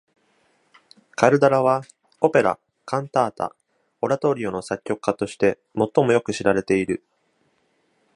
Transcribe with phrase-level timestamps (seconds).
[1.13, 1.83] カルダラは、
[2.21, 3.55] オペラ、カンタータ、
[4.01, 7.03] オラトリオの作曲家として最もよく知られている。